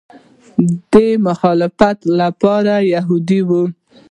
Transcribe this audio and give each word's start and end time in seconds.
د 0.91 0.93
مخالفت 1.25 1.97
لپاره 2.19 2.73
یهودي 2.93 3.41
وي. 3.49 3.63